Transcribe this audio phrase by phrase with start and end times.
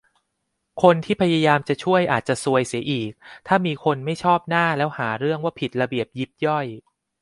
[0.81, 3.11] คนที่พยายามจะช่วยอาจจะซวยเสียอีก
[3.47, 6.65] ถ้ามีคนไม่ชอบหน้าแล้วหาเรื่องว่าผิดระเบียบยิบย่อย